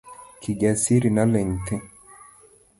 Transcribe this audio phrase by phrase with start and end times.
[0.41, 1.81] Kijasiri noling thii.